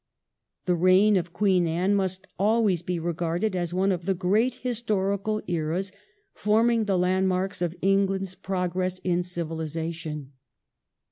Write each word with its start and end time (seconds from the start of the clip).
The 0.65 0.73
reign 0.73 1.15
of 1.15 1.31
Queen 1.31 1.67
Anne 1.67 1.93
must 1.93 2.25
always 2.39 2.81
be 2.81 2.97
regarded 2.97 3.55
as 3.55 3.71
one 3.71 3.91
of 3.91 4.07
the 4.07 4.15
great 4.15 4.55
historical 4.55 5.43
eras 5.45 5.91
forming 6.33 6.85
the 6.85 6.97
land 6.97 7.27
marks 7.27 7.61
of 7.61 7.75
England's 7.83 8.33
progress 8.33 8.97
in 9.03 9.21
civilization. 9.21 10.31